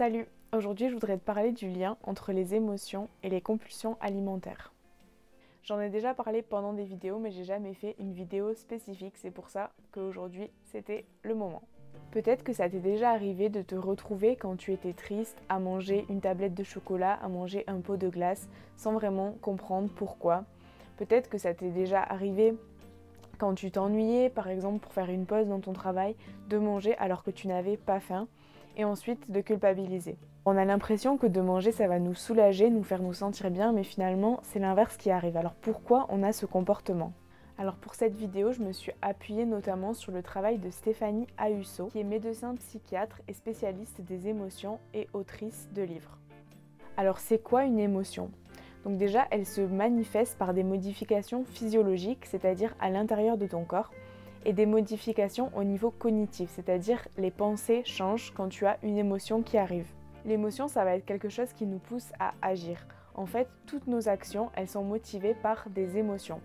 Salut, 0.00 0.24
aujourd'hui 0.54 0.88
je 0.88 0.94
voudrais 0.94 1.18
te 1.18 1.22
parler 1.22 1.52
du 1.52 1.68
lien 1.68 1.98
entre 2.04 2.32
les 2.32 2.54
émotions 2.54 3.10
et 3.22 3.28
les 3.28 3.42
compulsions 3.42 3.98
alimentaires. 4.00 4.72
J'en 5.62 5.78
ai 5.78 5.90
déjà 5.90 6.14
parlé 6.14 6.40
pendant 6.40 6.72
des 6.72 6.84
vidéos 6.84 7.18
mais 7.18 7.30
j'ai 7.30 7.44
jamais 7.44 7.74
fait 7.74 7.96
une 7.98 8.14
vidéo 8.14 8.54
spécifique, 8.54 9.18
c'est 9.18 9.30
pour 9.30 9.50
ça 9.50 9.72
qu'aujourd'hui 9.92 10.48
c'était 10.64 11.04
le 11.22 11.34
moment. 11.34 11.60
Peut-être 12.12 12.44
que 12.44 12.54
ça 12.54 12.70
t'est 12.70 12.78
déjà 12.78 13.10
arrivé 13.10 13.50
de 13.50 13.60
te 13.60 13.74
retrouver 13.74 14.36
quand 14.36 14.56
tu 14.56 14.72
étais 14.72 14.94
triste 14.94 15.36
à 15.50 15.58
manger 15.58 16.06
une 16.08 16.22
tablette 16.22 16.54
de 16.54 16.64
chocolat, 16.64 17.18
à 17.22 17.28
manger 17.28 17.64
un 17.66 17.82
pot 17.82 17.98
de 17.98 18.08
glace 18.08 18.48
sans 18.78 18.94
vraiment 18.94 19.32
comprendre 19.42 19.90
pourquoi. 19.94 20.44
Peut-être 20.96 21.28
que 21.28 21.36
ça 21.36 21.52
t'est 21.52 21.68
déjà 21.68 22.02
arrivé 22.02 22.54
quand 23.36 23.54
tu 23.54 23.70
t'ennuyais, 23.70 24.30
par 24.30 24.48
exemple 24.48 24.78
pour 24.78 24.94
faire 24.94 25.10
une 25.10 25.26
pause 25.26 25.48
dans 25.48 25.60
ton 25.60 25.74
travail, 25.74 26.16
de 26.48 26.56
manger 26.56 26.96
alors 26.96 27.22
que 27.22 27.30
tu 27.30 27.48
n'avais 27.48 27.76
pas 27.76 28.00
faim, 28.00 28.28
et 28.80 28.84
ensuite 28.84 29.30
de 29.30 29.42
culpabiliser. 29.42 30.16
On 30.46 30.56
a 30.56 30.64
l'impression 30.64 31.18
que 31.18 31.26
de 31.26 31.40
manger 31.42 31.70
ça 31.70 31.86
va 31.86 31.98
nous 31.98 32.14
soulager, 32.14 32.70
nous 32.70 32.82
faire 32.82 33.02
nous 33.02 33.12
sentir 33.12 33.50
bien, 33.50 33.72
mais 33.72 33.84
finalement 33.84 34.40
c'est 34.42 34.58
l'inverse 34.58 34.96
qui 34.96 35.10
arrive. 35.10 35.36
Alors 35.36 35.52
pourquoi 35.52 36.06
on 36.08 36.22
a 36.22 36.32
ce 36.32 36.46
comportement? 36.46 37.12
Alors 37.58 37.76
pour 37.76 37.94
cette 37.94 38.16
vidéo, 38.16 38.52
je 38.52 38.62
me 38.62 38.72
suis 38.72 38.92
appuyée 39.02 39.44
notamment 39.44 39.92
sur 39.92 40.12
le 40.12 40.22
travail 40.22 40.56
de 40.56 40.70
Stéphanie 40.70 41.26
Ayuso, 41.36 41.88
qui 41.88 42.00
est 42.00 42.04
médecin 42.04 42.54
psychiatre 42.54 43.20
et 43.28 43.34
spécialiste 43.34 44.00
des 44.00 44.28
émotions 44.28 44.78
et 44.94 45.08
autrice 45.12 45.68
de 45.74 45.82
livres. 45.82 46.16
Alors 46.96 47.18
c'est 47.18 47.42
quoi 47.42 47.64
une 47.64 47.78
émotion? 47.78 48.30
Donc 48.84 48.96
déjà, 48.96 49.26
elle 49.30 49.44
se 49.44 49.60
manifeste 49.60 50.38
par 50.38 50.54
des 50.54 50.62
modifications 50.62 51.44
physiologiques, 51.44 52.24
c'est-à-dire 52.24 52.74
à, 52.80 52.88
l'intérieur 52.88 53.36
de 53.36 53.46
ton 53.46 53.64
corps, 53.64 53.90
et 54.44 54.52
des 54.52 54.66
modifications 54.66 55.50
au 55.54 55.64
niveau 55.64 55.90
cognitif, 55.90 56.50
c'est-à-dire 56.50 57.06
les 57.18 57.30
pensées 57.30 57.82
changent 57.84 58.32
quand 58.34 58.48
tu 58.48 58.66
as 58.66 58.78
une 58.82 58.98
émotion 58.98 59.42
qui 59.42 59.58
arrive. 59.58 59.86
L'émotion, 60.24 60.68
ça 60.68 60.84
va 60.84 60.96
être 60.96 61.04
quelque 61.04 61.28
chose 61.28 61.52
qui 61.52 61.66
nous 61.66 61.78
pousse 61.78 62.12
à 62.18 62.34
agir. 62.42 62.86
En 63.14 63.26
fait, 63.26 63.48
toutes 63.66 63.86
nos 63.86 64.08
actions, 64.08 64.50
elles 64.54 64.68
sont 64.68 64.84
motivées 64.84 65.34
par 65.34 65.68
des 65.70 65.98
émotions. 65.98 66.40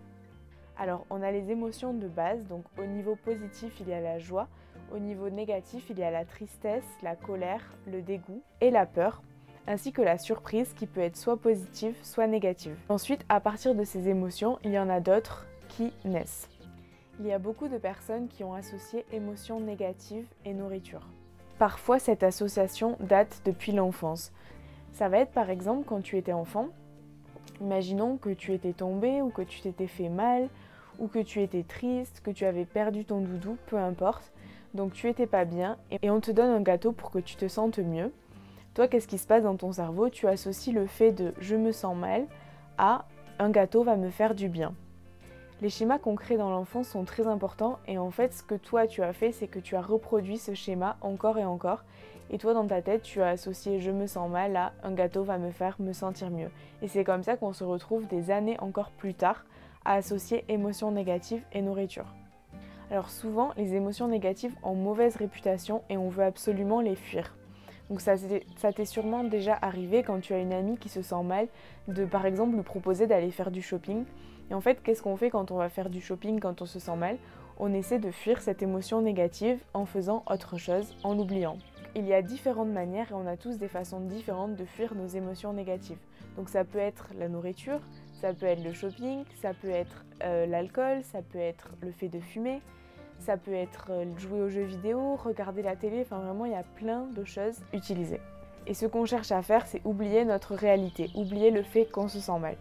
Alors, 0.77 1.05
on 1.09 1.21
a 1.21 1.31
les 1.31 1.51
émotions 1.51 1.93
de 1.93 2.07
base, 2.07 2.45
donc 2.47 2.63
au 2.77 2.85
niveau 2.85 3.15
positif, 3.15 3.73
il 3.79 3.89
y 3.89 3.93
a 3.93 4.01
la 4.01 4.19
joie, 4.19 4.47
au 4.93 4.99
niveau 4.99 5.29
négatif, 5.29 5.89
il 5.89 5.99
y 5.99 6.03
a 6.03 6.11
la 6.11 6.25
tristesse, 6.25 6.83
la 7.01 7.15
colère, 7.15 7.63
le 7.87 8.01
dégoût 8.01 8.41
et 8.61 8.71
la 8.71 8.85
peur 8.85 9.21
ainsi 9.67 9.91
que 9.91 10.01
la 10.01 10.17
surprise 10.17 10.73
qui 10.73 10.85
peut 10.85 11.01
être 11.01 11.17
soit 11.17 11.37
positive, 11.37 11.95
soit 12.03 12.27
négative. 12.27 12.75
Ensuite, 12.89 13.25
à 13.29 13.39
partir 13.39 13.75
de 13.75 13.83
ces 13.83 14.07
émotions, 14.07 14.59
il 14.63 14.71
y 14.71 14.79
en 14.79 14.89
a 14.89 14.99
d'autres 14.99 15.45
qui 15.69 15.91
naissent. 16.03 16.49
Il 17.19 17.27
y 17.27 17.31
a 17.31 17.39
beaucoup 17.39 17.69
de 17.69 17.77
personnes 17.77 18.27
qui 18.27 18.43
ont 18.43 18.53
associé 18.53 19.05
émotions 19.13 19.61
négatives 19.61 20.27
et 20.43 20.53
nourriture. 20.53 21.07
Parfois, 21.57 21.97
cette 21.97 22.23
association 22.23 22.97
date 22.99 23.41
depuis 23.45 23.71
l'enfance. 23.71 24.33
Ça 24.91 25.07
va 25.07 25.19
être 25.19 25.31
par 25.31 25.49
exemple 25.49 25.85
quand 25.87 26.01
tu 26.01 26.17
étais 26.17 26.33
enfant. 26.33 26.67
Imaginons 27.61 28.17
que 28.17 28.31
tu 28.31 28.53
étais 28.53 28.73
tombé 28.73 29.21
ou 29.21 29.29
que 29.29 29.43
tu 29.43 29.61
t'étais 29.61 29.87
fait 29.87 30.09
mal 30.09 30.49
ou 30.99 31.07
que 31.07 31.19
tu 31.19 31.41
étais 31.41 31.63
triste, 31.63 32.21
que 32.21 32.31
tu 32.31 32.45
avais 32.45 32.65
perdu 32.65 33.05
ton 33.05 33.21
doudou, 33.21 33.57
peu 33.67 33.77
importe. 33.77 34.33
Donc 34.73 34.91
tu 34.91 35.07
étais 35.07 35.27
pas 35.27 35.45
bien 35.45 35.77
et 36.01 36.09
on 36.09 36.19
te 36.19 36.31
donne 36.31 36.49
un 36.49 36.61
gâteau 36.61 36.91
pour 36.91 37.11
que 37.11 37.19
tu 37.19 37.37
te 37.37 37.47
sentes 37.47 37.79
mieux. 37.79 38.11
Toi, 38.73 38.89
qu'est-ce 38.89 39.07
qui 39.07 39.17
se 39.17 39.27
passe 39.27 39.43
dans 39.43 39.55
ton 39.55 39.71
cerveau? 39.71 40.09
Tu 40.09 40.27
associes 40.27 40.73
le 40.73 40.85
fait 40.85 41.13
de 41.13 41.33
je 41.39 41.55
me 41.55 41.71
sens 41.71 41.95
mal 41.95 42.25
à 42.77 43.05
un 43.39 43.49
gâteau 43.49 43.83
va 43.83 43.95
me 43.95 44.09
faire 44.09 44.35
du 44.35 44.49
bien. 44.49 44.73
Les 45.61 45.69
schémas 45.69 45.99
qu'on 45.99 46.15
crée 46.15 46.35
dans 46.35 46.49
l'enfance 46.49 46.89
sont 46.89 47.05
très 47.05 47.27
importants 47.27 47.79
et 47.87 47.97
en 47.97 48.11
fait 48.11 48.33
ce 48.33 48.43
que 48.43 48.55
toi 48.55 48.87
tu 48.87 49.01
as 49.01 49.13
fait 49.13 49.31
c'est 49.31 49.47
que 49.47 49.59
tu 49.59 49.77
as 49.77 49.81
reproduit 49.81 50.37
ce 50.37 50.53
schéma 50.53 50.97
encore 50.99 51.37
et 51.37 51.45
encore 51.45 51.85
et 52.29 52.37
toi 52.37 52.53
dans 52.53 52.67
ta 52.67 52.81
tête 52.81 53.03
tu 53.03 53.21
as 53.21 53.29
associé 53.29 53.79
je 53.79 53.89
me 53.89 54.05
sens 54.05 54.29
mal 54.29 54.57
à 54.57 54.73
un 54.83 54.91
gâteau 54.91 55.23
va 55.23 55.37
me 55.37 55.51
faire 55.51 55.77
me 55.79 55.93
sentir 55.93 56.29
mieux. 56.29 56.49
Et 56.81 56.89
c'est 56.89 57.05
comme 57.05 57.23
ça 57.23 57.37
qu'on 57.37 57.53
se 57.53 57.63
retrouve 57.63 58.05
des 58.07 58.31
années 58.31 58.59
encore 58.59 58.91
plus 58.91 59.13
tard 59.13 59.45
à 59.85 59.93
associer 59.93 60.43
émotions 60.49 60.91
négatives 60.91 61.43
et 61.53 61.61
nourriture. 61.61 62.13
Alors 62.91 63.09
souvent 63.09 63.51
les 63.55 63.75
émotions 63.75 64.09
négatives 64.09 64.55
ont 64.61 64.75
mauvaise 64.75 65.15
réputation 65.15 65.83
et 65.89 65.95
on 65.95 66.09
veut 66.09 66.25
absolument 66.25 66.81
les 66.81 66.95
fuir. 66.95 67.33
Donc 67.89 68.01
ça, 68.01 68.15
t'est 68.17 68.85
sûrement 68.85 69.23
déjà 69.23 69.57
arrivé 69.61 70.01
quand 70.01 70.19
tu 70.19 70.33
as 70.33 70.39
une 70.39 70.53
amie 70.53 70.77
qui 70.77 70.89
se 70.89 71.03
sent 71.03 71.21
mal 71.23 71.47
de 71.87 72.03
par 72.03 72.25
exemple 72.25 72.55
lui 72.55 72.63
proposer 72.63 73.05
d'aller 73.05 73.29
faire 73.29 73.51
du 73.51 73.61
shopping. 73.61 74.05
Et 74.49 74.53
en 74.53 74.61
fait, 74.61 74.81
qu'est-ce 74.83 75.01
qu'on 75.01 75.17
fait 75.17 75.29
quand 75.29 75.51
on 75.51 75.57
va 75.57 75.69
faire 75.69 75.89
du 75.89 76.01
shopping 76.01 76.39
quand 76.39 76.61
on 76.61 76.65
se 76.65 76.79
sent 76.79 76.95
mal? 76.95 77.17
On 77.57 77.73
essaie 77.73 77.99
de 77.99 78.11
fuir 78.11 78.41
cette 78.41 78.61
émotion 78.61 79.01
négative 79.01 79.59
en 79.73 79.85
faisant 79.85 80.23
autre 80.29 80.57
chose, 80.57 80.95
en 81.03 81.15
l'oubliant. 81.15 81.57
Il 81.95 82.05
y 82.05 82.13
a 82.13 82.21
différentes 82.21 82.69
manières 82.69 83.11
et 83.11 83.13
on 83.13 83.25
a 83.25 83.37
tous 83.37 83.57
des 83.57 83.69
façons 83.69 84.01
différentes 84.01 84.55
de 84.55 84.65
fuir 84.65 84.93
nos 84.95 85.07
émotions 85.07 85.53
négatives. 85.53 85.97
Donc 86.35 86.49
ça 86.49 86.65
peut 86.65 86.79
être 86.79 87.07
la 87.17 87.29
nourriture, 87.29 87.79
ça 88.19 88.33
peut 88.33 88.45
être 88.45 88.63
le 88.63 88.73
shopping, 88.73 89.23
ça 89.41 89.53
peut 89.53 89.69
être 89.69 90.03
euh, 90.23 90.45
l'alcool, 90.45 91.03
ça 91.03 91.21
peut 91.21 91.39
être 91.39 91.69
le 91.81 91.91
fait 91.91 92.09
de 92.09 92.19
fumer, 92.19 92.61
ça 93.19 93.37
peut 93.37 93.53
être 93.53 93.87
euh, 93.91 94.05
jouer 94.17 94.41
aux 94.41 94.49
jeux 94.49 94.63
vidéo, 94.63 95.15
regarder 95.15 95.61
la 95.61 95.77
télé, 95.77 96.01
enfin 96.01 96.19
vraiment 96.19 96.45
il 96.45 96.51
y 96.51 96.55
a 96.55 96.63
plein 96.75 97.05
de 97.15 97.23
choses 97.23 97.61
utilisées. 97.71 98.19
Et 98.67 98.73
ce 98.73 98.85
qu'on 98.85 99.05
cherche 99.05 99.31
à 99.31 99.41
faire, 99.41 99.65
c'est 99.65 99.81
oublier 99.85 100.25
notre 100.25 100.55
réalité, 100.55 101.09
oublier 101.15 101.51
le 101.51 101.63
fait 101.63 101.85
qu'on 101.85 102.09
se 102.09 102.19
sent 102.19 102.39
mal. 102.39 102.57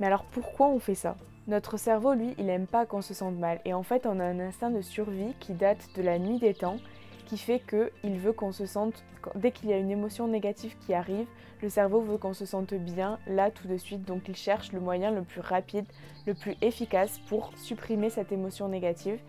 Mais 0.00 0.06
alors 0.06 0.24
pourquoi 0.24 0.68
on 0.68 0.78
fait 0.78 0.94
ça? 0.94 1.16
Notre 1.48 1.76
cerveau, 1.76 2.14
lui, 2.14 2.34
il 2.38 2.50
aime 2.50 2.66
pas 2.66 2.86
qu'on 2.86 3.02
se 3.02 3.14
sente 3.14 3.36
mal. 3.36 3.60
Et 3.64 3.72
en 3.72 3.82
fait, 3.82 4.06
on 4.06 4.18
a 4.18 4.24
un 4.24 4.40
instinct 4.40 4.70
de 4.70 4.80
survie 4.80 5.34
qui 5.38 5.52
date 5.52 5.88
de 5.96 6.02
la 6.02 6.18
nuit 6.18 6.38
des 6.38 6.54
temps, 6.54 6.78
qui 7.26 7.38
fait 7.38 7.60
qu'il 7.60 8.18
veut 8.18 8.32
qu'on 8.32 8.52
se 8.52 8.66
sente, 8.66 9.04
dès 9.34 9.52
qu'il 9.52 9.68
y 9.68 9.72
a 9.72 9.78
une 9.78 9.90
émotion 9.90 10.26
négative 10.28 10.76
qui 10.80 10.92
arrive, 10.92 11.26
le 11.62 11.68
cerveau 11.68 12.00
veut 12.00 12.18
qu'on 12.18 12.34
se 12.34 12.46
sente 12.46 12.74
bien 12.74 13.18
là 13.26 13.50
tout 13.50 13.68
de 13.68 13.76
suite. 13.76 14.04
Donc 14.04 14.28
il 14.28 14.36
cherche 14.36 14.72
le 14.72 14.80
moyen 14.80 15.10
le 15.10 15.22
plus 15.22 15.40
rapide, 15.40 15.86
le 16.26 16.34
plus 16.34 16.56
efficace 16.62 17.18
pour 17.28 17.52
supprimer 17.56 18.10
cette 18.10 18.32
émotion 18.32 18.68
négative 18.68 19.20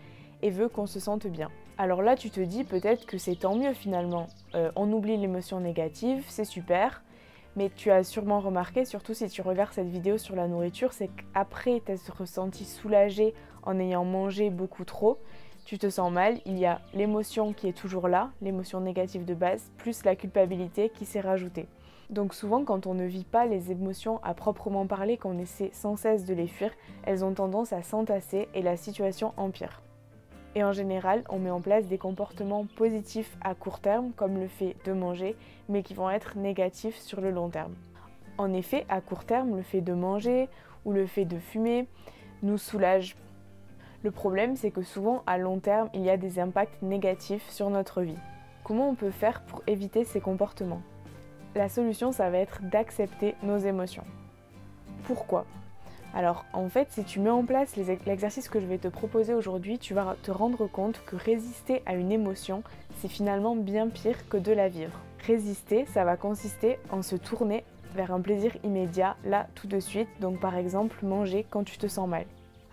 et 0.42 0.50
veut 0.50 0.68
qu'on 0.68 0.86
se 0.86 1.00
sente 1.00 1.26
bien. 1.26 1.50
Alors 1.78 2.02
là, 2.02 2.16
tu 2.16 2.30
te 2.30 2.40
dis 2.40 2.64
peut-être 2.64 3.06
que 3.06 3.18
c'est 3.18 3.36
tant 3.36 3.54
mieux 3.54 3.72
finalement. 3.72 4.26
Euh, 4.54 4.70
on 4.76 4.92
oublie 4.92 5.16
l'émotion 5.16 5.60
négative, 5.60 6.24
c'est 6.28 6.44
super. 6.44 7.02
Mais 7.58 7.72
tu 7.74 7.90
as 7.90 8.04
sûrement 8.04 8.38
remarqué, 8.38 8.84
surtout 8.84 9.14
si 9.14 9.28
tu 9.28 9.42
regardes 9.42 9.72
cette 9.72 9.88
vidéo 9.88 10.16
sur 10.16 10.36
la 10.36 10.46
nourriture, 10.46 10.92
c'est 10.92 11.08
qu'après 11.08 11.80
t'être 11.80 12.16
ressenti 12.16 12.64
soulagé 12.64 13.34
en 13.64 13.80
ayant 13.80 14.04
mangé 14.04 14.48
beaucoup 14.48 14.84
trop, 14.84 15.18
tu 15.64 15.76
te 15.76 15.90
sens 15.90 16.12
mal, 16.12 16.38
il 16.46 16.56
y 16.56 16.66
a 16.66 16.80
l'émotion 16.94 17.52
qui 17.52 17.66
est 17.66 17.76
toujours 17.76 18.06
là, 18.06 18.30
l'émotion 18.42 18.80
négative 18.80 19.24
de 19.24 19.34
base, 19.34 19.72
plus 19.76 20.04
la 20.04 20.14
culpabilité 20.14 20.88
qui 20.88 21.04
s'est 21.04 21.18
rajoutée. 21.18 21.66
Donc 22.10 22.32
souvent 22.32 22.64
quand 22.64 22.86
on 22.86 22.94
ne 22.94 23.06
vit 23.06 23.24
pas 23.24 23.44
les 23.44 23.72
émotions 23.72 24.20
à 24.22 24.34
proprement 24.34 24.86
parler, 24.86 25.16
qu'on 25.16 25.36
essaie 25.36 25.70
sans 25.72 25.96
cesse 25.96 26.24
de 26.24 26.34
les 26.34 26.46
fuir, 26.46 26.70
elles 27.02 27.24
ont 27.24 27.34
tendance 27.34 27.72
à 27.72 27.82
s'entasser 27.82 28.46
et 28.54 28.62
la 28.62 28.76
situation 28.76 29.32
empire. 29.36 29.82
Et 30.58 30.64
en 30.64 30.72
général, 30.72 31.22
on 31.28 31.38
met 31.38 31.52
en 31.52 31.60
place 31.60 31.86
des 31.86 31.98
comportements 31.98 32.66
positifs 32.74 33.36
à 33.42 33.54
court 33.54 33.78
terme, 33.78 34.10
comme 34.16 34.40
le 34.40 34.48
fait 34.48 34.74
de 34.84 34.92
manger, 34.92 35.36
mais 35.68 35.84
qui 35.84 35.94
vont 35.94 36.10
être 36.10 36.36
négatifs 36.36 36.98
sur 36.98 37.20
le 37.20 37.30
long 37.30 37.48
terme. 37.48 37.76
En 38.38 38.52
effet, 38.52 38.84
à 38.88 39.00
court 39.00 39.24
terme, 39.24 39.54
le 39.54 39.62
fait 39.62 39.82
de 39.82 39.92
manger 39.92 40.48
ou 40.84 40.90
le 40.90 41.06
fait 41.06 41.26
de 41.26 41.38
fumer 41.38 41.86
nous 42.42 42.58
soulage. 42.58 43.14
Le 44.02 44.10
problème, 44.10 44.56
c'est 44.56 44.72
que 44.72 44.82
souvent, 44.82 45.22
à 45.28 45.38
long 45.38 45.60
terme, 45.60 45.90
il 45.94 46.02
y 46.02 46.10
a 46.10 46.16
des 46.16 46.40
impacts 46.40 46.82
négatifs 46.82 47.48
sur 47.50 47.70
notre 47.70 48.02
vie. 48.02 48.18
Comment 48.64 48.90
on 48.90 48.96
peut 48.96 49.12
faire 49.12 49.42
pour 49.42 49.62
éviter 49.68 50.02
ces 50.02 50.20
comportements? 50.20 50.82
La 51.54 51.68
solution, 51.68 52.10
ça 52.10 52.30
va 52.30 52.38
être 52.38 52.62
d'accepter 52.64 53.36
nos 53.44 53.58
émotions. 53.58 54.04
Pourquoi? 55.04 55.46
Alors 56.18 56.46
en 56.52 56.68
fait, 56.68 56.88
si 56.90 57.04
tu 57.04 57.20
mets 57.20 57.30
en 57.30 57.44
place 57.44 57.76
l'exercice 57.76 58.48
que 58.48 58.58
je 58.58 58.66
vais 58.66 58.78
te 58.78 58.88
proposer 58.88 59.34
aujourd'hui, 59.34 59.78
tu 59.78 59.94
vas 59.94 60.16
te 60.20 60.32
rendre 60.32 60.66
compte 60.66 61.00
que 61.06 61.14
résister 61.14 61.80
à 61.86 61.94
une 61.94 62.10
émotion, 62.10 62.64
c'est 62.96 63.06
finalement 63.06 63.54
bien 63.54 63.86
pire 63.86 64.28
que 64.28 64.36
de 64.36 64.50
la 64.50 64.68
vivre. 64.68 64.98
Résister, 65.24 65.86
ça 65.86 66.02
va 66.02 66.16
consister 66.16 66.80
en 66.90 67.02
se 67.02 67.14
tourner 67.14 67.62
vers 67.94 68.12
un 68.12 68.20
plaisir 68.20 68.50
immédiat, 68.64 69.14
là 69.24 69.46
tout 69.54 69.68
de 69.68 69.78
suite, 69.78 70.08
donc 70.20 70.40
par 70.40 70.56
exemple 70.56 71.06
manger 71.06 71.46
quand 71.48 71.62
tu 71.62 71.78
te 71.78 71.86
sens 71.86 72.08
mal. 72.08 72.24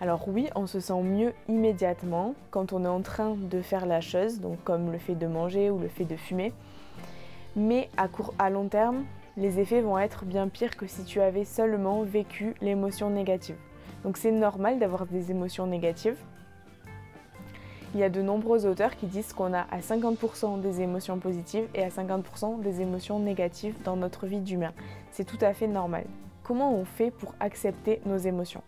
Alors 0.02 0.28
oui, 0.28 0.50
on 0.56 0.66
se 0.66 0.80
sent 0.80 1.04
mieux 1.04 1.32
immédiatement 1.48 2.34
quand 2.50 2.74
on 2.74 2.84
est 2.84 2.88
en 2.88 3.02
train 3.04 3.36
de 3.36 3.62
faire 3.62 3.86
la 3.86 4.02
chose, 4.02 4.40
donc 4.40 4.58
comme 4.64 4.92
le 4.92 4.98
fait 4.98 5.14
de 5.14 5.28
manger 5.28 5.70
ou 5.70 5.78
le 5.78 5.88
fait 5.88 6.06
de 6.06 6.16
fumer, 6.16 6.52
mais 7.56 7.92
à, 7.96 8.08
court, 8.08 8.34
à 8.40 8.50
long 8.50 8.70
terme, 8.70 9.06
les 9.38 9.60
effets 9.60 9.82
vont 9.82 10.00
être 10.00 10.26
bien 10.26 10.48
pires 10.48 10.78
que 10.78 10.88
si 10.88 11.04
tu 11.04 11.20
avais 11.20 11.44
seulement 11.44 12.04
vécu 12.04 12.56
l'émotion 12.62 13.10
négative. 13.10 13.58
Donc 14.04 14.18
c'est 14.18 14.32
normal 14.32 14.80
d'avoir 14.80 15.06
des 15.06 15.32
émotions 15.32 15.68
négatives. 15.68 16.18
Il 17.94 18.00
y 18.00 18.04
a 18.04 18.10
de 18.10 18.22
nombreux 18.22 18.66
auteurs 18.66 18.96
qui 18.96 19.08
disent 19.08 19.34
qu'on 19.34 19.54
a 19.54 19.62
à 19.72 19.80
50% 19.80 20.60
des 20.62 20.82
émotions 20.82 21.18
positives 21.20 21.68
et 21.74 21.84
à 21.84 21.90
50% 21.90 22.62
des 22.62 22.82
émotions 22.82 23.20
négatives 23.20 23.76
dans 23.84 23.96
notre 23.96 24.26
vie 24.28 24.42
d'humain. 24.42 24.74
C'est 25.12 25.24
tout 25.24 25.38
à 25.42 25.54
fait 25.54 25.68
normal. 25.68 26.06
Comment 26.44 26.74
on 26.74 26.86
fait 26.86 27.12
pour 27.12 27.36
accepter 27.40 28.02
nos 28.06 28.18
émotions? 28.18 28.62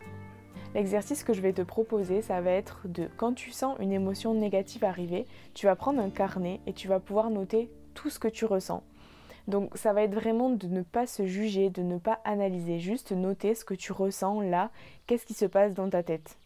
L'exercice 0.75 1.23
que 1.23 1.33
je 1.33 1.41
vais 1.41 1.53
te 1.53 1.61
proposer, 1.61 2.21
ça 2.21 2.41
va 2.41 2.51
être 2.51 2.81
de, 2.85 3.09
quand 3.17 3.33
tu 3.33 3.51
sens 3.51 3.77
une 3.79 3.91
émotion 3.91 4.33
négative 4.33 4.83
arriver, 4.83 5.25
tu 5.53 5.65
vas 5.65 5.75
prendre 5.75 6.01
un 6.01 6.09
carnet 6.09 6.59
et 6.67 6.73
tu 6.73 6.87
vas 6.87 6.99
pouvoir 6.99 7.29
noter 7.29 7.69
tout 7.93 8.09
ce 8.09 8.19
que 8.19 8.27
tu 8.27 8.45
ressens. 8.45 8.83
Donc 9.47 9.77
ça 9.77 9.93
va 9.93 10.03
être 10.03 10.13
vraiment 10.13 10.49
de 10.49 10.67
ne 10.67 10.81
pas 10.81 11.07
se 11.07 11.25
juger, 11.25 11.69
de 11.69 11.81
ne 11.81 11.97
pas 11.97 12.19
analyser, 12.25 12.79
juste 12.79 13.13
noter 13.13 13.55
ce 13.55 13.63
que 13.63 13.73
tu 13.73 13.93
ressens 13.93 14.41
là, 14.41 14.71
qu'est-ce 15.05 15.25
qui 15.25 15.33
se 15.33 15.45
passe 15.45 15.73
dans 15.73 15.89
ta 15.89 16.03
tête. 16.03 16.37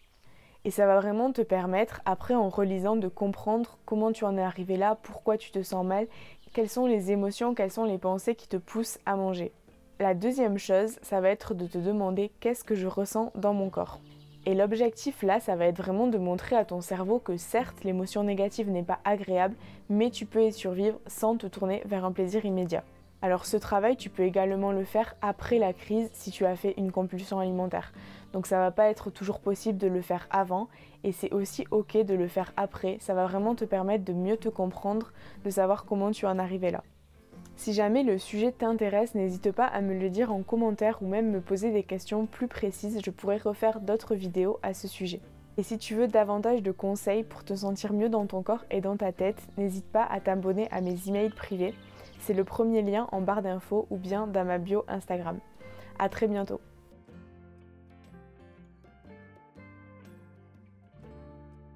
Et 0.64 0.70
ça 0.70 0.86
va 0.86 1.00
vraiment 1.00 1.32
te 1.32 1.42
permettre, 1.42 2.02
après 2.06 2.36
en 2.36 2.50
relisant, 2.50 2.96
de 2.96 3.08
comprendre 3.08 3.80
comment 3.86 4.12
tu 4.12 4.26
en 4.26 4.38
es 4.38 4.44
arrivé 4.44 4.78
là, 4.78 4.96
pourquoi 5.02 5.38
tu 5.38 5.50
te 5.50 5.64
sens 5.64 5.84
mal, 5.84 6.08
quelles 6.54 6.70
sont 6.70 6.86
les 6.86 7.12
émotions, 7.12 7.56
quelles 7.56 7.72
sont 7.72 7.86
les 7.86 7.98
pensées 7.98 8.36
qui 8.36 8.48
te 8.48 8.58
poussent 8.58 9.00
à 9.08 9.16
manger. 9.16 9.52
La 10.00 10.14
deuxième 10.14 10.60
chose, 10.60 11.00
ça 11.02 11.22
va 11.22 11.30
être 11.30 11.56
de 11.56 11.66
te 11.66 11.80
demander 11.80 12.32
qu'est-ce 12.40 12.64
que 12.64 12.76
je 12.76 12.88
ressens 12.88 13.32
dans 13.36 13.54
mon 13.54 13.70
corps. 13.70 14.00
Et 14.48 14.56
l'objectif 14.56 15.22
là, 15.22 15.40
ça 15.40 15.56
va 15.56 15.68
être 15.68 15.78
vraiment 15.78 16.08
de 16.08 16.18
montrer 16.18 16.56
à 16.56 16.66
ton 16.66 16.82
cerveau 16.82 17.20
que 17.20 17.38
certes, 17.38 17.84
l'émotion 17.84 18.24
négative 18.24 18.72
n'est 18.72 18.82
pas 18.82 19.00
agréable, 19.06 19.56
mais 19.88 20.10
tu 20.10 20.26
peux 20.26 20.44
y 20.44 20.52
survivre 20.52 21.00
sans 21.06 21.38
te 21.38 21.46
tourner 21.46 21.84
vers 21.86 22.06
un 22.06 22.12
plaisir 22.12 22.44
immédiat. 22.44 22.84
Alors 23.22 23.46
ce 23.46 23.56
travail, 23.56 23.98
tu 23.98 24.10
peux 24.10 24.24
également 24.24 24.72
le 24.72 24.84
faire 24.84 25.14
après 25.22 25.60
la 25.60 25.74
crise 25.74 26.10
si 26.14 26.32
tu 26.32 26.44
as 26.48 26.56
fait 26.56 26.74
une 26.78 26.92
compulsion 26.92 27.40
alimentaire. 27.40 27.94
Donc 28.34 28.48
ça 28.48 28.58
va 28.58 28.72
pas 28.72 28.90
être 28.90 29.12
toujours 29.12 29.40
possible 29.40 29.78
de 29.78 29.88
le 29.88 30.02
faire 30.02 30.28
avant 30.32 30.70
et 31.04 31.12
c'est 31.12 31.32
aussi 31.32 31.66
ok 31.70 31.98
de 31.98 32.16
le 32.16 32.28
faire 32.28 32.52
après. 32.58 32.98
Ça 33.00 33.14
va 33.14 33.28
vraiment 33.28 33.54
te 33.54 33.66
permettre 33.66 34.06
de 34.06 34.14
mieux 34.14 34.38
te 34.38 34.50
comprendre, 34.50 35.12
de 35.46 35.52
savoir 35.52 35.86
comment 35.86 36.10
tu 36.10 36.26
en 36.26 36.40
arrivé 36.40 36.72
là. 36.72 36.82
Si 37.56 37.74
jamais 37.74 38.04
le 38.04 38.18
sujet 38.18 38.52
t'intéresse, 38.52 39.14
n'hésite 39.14 39.52
pas 39.52 39.66
à 39.66 39.82
me 39.82 39.94
le 39.94 40.10
dire 40.10 40.34
en 40.34 40.42
commentaire 40.42 41.02
ou 41.02 41.08
même 41.08 41.30
me 41.30 41.42
poser 41.42 41.72
des 41.72 41.84
questions 41.84 42.26
plus 42.26 42.48
précises, 42.48 43.00
je 43.04 43.12
pourrais 43.12 43.38
refaire 43.38 43.82
d'autres 43.82 44.16
vidéos 44.16 44.60
à 44.64 44.74
ce 44.74 44.88
sujet. 44.88 45.22
Et 45.58 45.64
si 45.64 45.78
tu 45.78 45.96
veux 45.96 46.08
davantage 46.08 46.64
de 46.64 46.72
conseils 46.72 47.24
pour 47.24 47.44
te 47.44 47.54
sentir 47.54 47.94
mieux 47.94 48.10
dans 48.10 48.26
ton 48.26 48.42
corps 48.42 48.66
et 48.72 48.82
dans 48.82 48.98
ta 48.98 49.12
tête, 49.12 49.42
n'hésite 49.58 49.86
pas 49.86 50.04
à 50.04 50.20
t'abonner 50.20 50.68
à 50.72 50.82
mes 50.82 50.96
emails 51.08 51.30
privés. 51.30 51.76
C'est 52.20 52.34
le 52.34 52.44
premier 52.44 52.82
lien 52.82 53.08
en 53.12 53.22
barre 53.22 53.42
d'infos 53.42 53.86
ou 53.90 53.98
bien 53.98 54.28
dans 54.28 54.46
ma 54.46 54.58
bio 54.58 54.84
Instagram. 54.88 55.40
A 56.00 56.10
très 56.10 56.28
bientôt 56.28 56.62